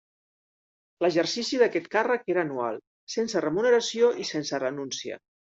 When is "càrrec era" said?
1.97-2.41